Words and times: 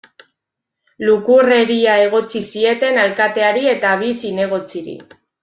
Lukurreria 1.09 1.97
egotzi 2.05 2.41
zieten 2.55 2.99
alkateari 3.03 3.71
eta 3.75 3.93
bi 4.01 4.11
zinegotziri. 4.23 4.99